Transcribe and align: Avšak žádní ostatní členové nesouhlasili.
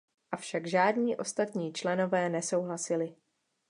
Avšak 0.31 0.67
žádní 0.67 1.17
ostatní 1.17 1.73
členové 1.73 2.29
nesouhlasili. 2.29 3.15